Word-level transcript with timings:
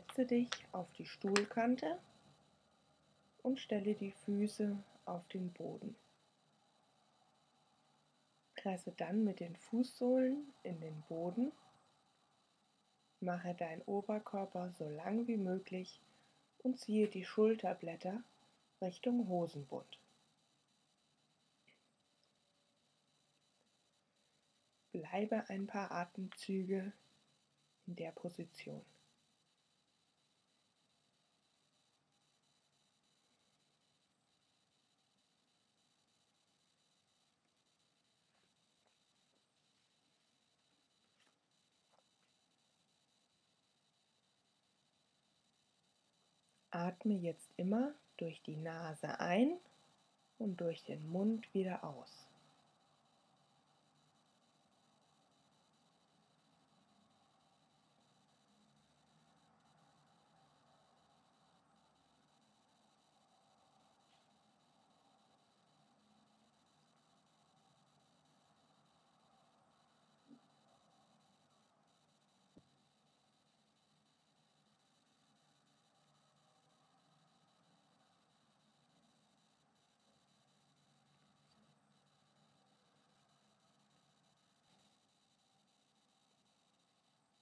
Setze 0.00 0.24
dich 0.24 0.48
auf 0.72 0.90
die 0.92 1.04
Stuhlkante 1.04 1.98
und 3.42 3.60
stelle 3.60 3.94
die 3.94 4.12
Füße 4.12 4.82
auf 5.04 5.28
den 5.28 5.52
Boden. 5.52 5.94
Presse 8.54 8.92
dann 8.92 9.24
mit 9.24 9.40
den 9.40 9.54
Fußsohlen 9.56 10.54
in 10.62 10.80
den 10.80 11.02
Boden. 11.02 11.52
Mache 13.20 13.52
deinen 13.54 13.82
Oberkörper 13.82 14.72
so 14.78 14.88
lang 14.88 15.26
wie 15.26 15.36
möglich 15.36 16.00
und 16.62 16.78
ziehe 16.78 17.08
die 17.08 17.24
Schulterblätter 17.24 18.22
Richtung 18.80 19.28
Hosenbund. 19.28 19.98
Bleibe 24.92 25.44
ein 25.48 25.66
paar 25.66 25.90
Atemzüge 25.90 26.90
in 27.86 27.96
der 27.96 28.12
Position. 28.12 28.82
Atme 46.70 47.14
jetzt 47.14 47.50
immer 47.56 47.92
durch 48.16 48.42
die 48.42 48.56
Nase 48.56 49.18
ein 49.20 49.58
und 50.38 50.60
durch 50.60 50.84
den 50.84 51.10
Mund 51.10 51.52
wieder 51.54 51.84
aus. 51.84 52.29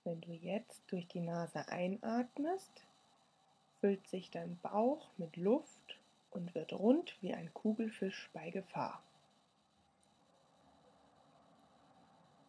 Wenn 0.08 0.22
du 0.22 0.32
jetzt 0.32 0.80
durch 0.86 1.06
die 1.06 1.20
Nase 1.20 1.68
einatmest, 1.68 2.86
füllt 3.78 4.08
sich 4.08 4.30
dein 4.30 4.58
Bauch 4.60 5.10
mit 5.18 5.36
Luft 5.36 5.98
und 6.30 6.54
wird 6.54 6.72
rund 6.72 7.14
wie 7.20 7.34
ein 7.34 7.52
Kugelfisch 7.52 8.30
bei 8.32 8.48
Gefahr. 8.48 9.02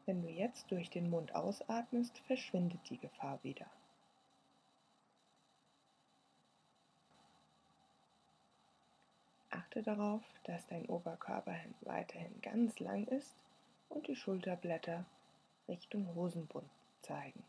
Wenn 0.06 0.22
du 0.22 0.30
jetzt 0.30 0.72
durch 0.72 0.90
den 0.90 1.10
Mund 1.10 1.36
ausatmest, 1.36 2.20
verschwindet 2.20 2.80
die 2.90 2.98
Gefahr 2.98 3.44
wieder. 3.44 3.70
Achte 9.50 9.84
darauf, 9.84 10.24
dass 10.46 10.66
dein 10.68 10.86
Oberkörper 10.86 11.58
weiterhin 11.82 12.40
ganz 12.42 12.80
lang 12.80 13.06
ist 13.08 13.36
und 13.90 14.08
die 14.08 14.16
Schulterblätter 14.16 15.04
Richtung 15.68 16.16
Hosenbund 16.16 16.70
zeigen. 17.02 17.44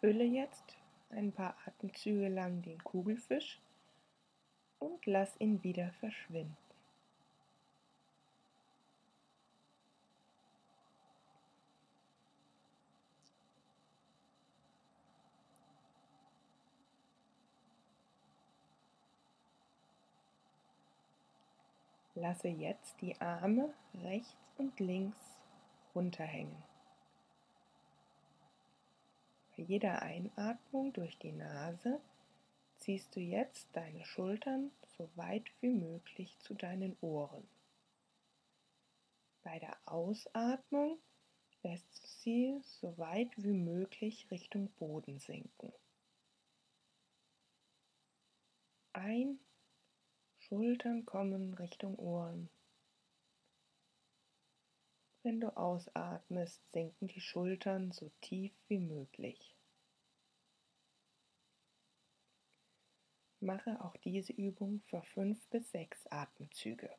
Fülle 0.00 0.24
jetzt 0.24 0.76
ein 1.10 1.32
paar 1.32 1.56
Atemzüge 1.66 2.28
lang 2.28 2.62
den 2.62 2.82
Kugelfisch 2.84 3.60
und 4.78 5.04
lass 5.06 5.40
ihn 5.40 5.62
wieder 5.64 5.92
verschwinden. 5.94 6.67
Lasse 22.20 22.48
jetzt 22.48 23.00
die 23.00 23.20
Arme 23.20 23.72
rechts 23.94 24.34
und 24.56 24.80
links 24.80 25.38
runterhängen. 25.94 26.64
Bei 29.56 29.62
jeder 29.62 30.02
Einatmung 30.02 30.92
durch 30.92 31.16
die 31.18 31.30
Nase 31.30 32.00
ziehst 32.78 33.14
du 33.14 33.20
jetzt 33.20 33.68
deine 33.72 34.04
Schultern 34.04 34.72
so 34.96 35.08
weit 35.14 35.44
wie 35.60 35.70
möglich 35.70 36.36
zu 36.40 36.54
deinen 36.54 36.96
Ohren. 37.02 37.48
Bei 39.44 39.60
der 39.60 39.76
Ausatmung 39.84 40.98
lässt 41.62 42.02
du 42.02 42.06
sie 42.06 42.60
so 42.62 42.98
weit 42.98 43.30
wie 43.36 43.52
möglich 43.52 44.28
Richtung 44.32 44.70
Boden 44.72 45.20
sinken. 45.20 45.72
Ein 48.92 49.38
Schultern 50.48 51.04
kommen 51.04 51.52
Richtung 51.52 51.94
Ohren. 51.96 52.48
Wenn 55.22 55.40
du 55.40 55.54
ausatmest, 55.54 56.72
sinken 56.72 57.06
die 57.06 57.20
Schultern 57.20 57.92
so 57.92 58.10
tief 58.22 58.52
wie 58.66 58.78
möglich. 58.78 59.54
Mache 63.40 63.84
auch 63.84 63.96
diese 63.98 64.32
Übung 64.32 64.80
für 64.86 65.02
fünf 65.02 65.46
bis 65.50 65.70
sechs 65.70 66.06
Atemzüge. 66.06 66.96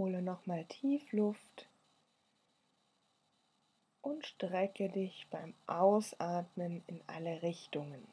Hole 0.00 0.22
nochmal 0.22 0.64
tief 0.64 1.12
Luft 1.12 1.68
und 4.00 4.24
strecke 4.24 4.88
dich 4.88 5.26
beim 5.30 5.52
Ausatmen 5.66 6.82
in 6.86 7.02
alle 7.06 7.42
Richtungen. 7.42 8.08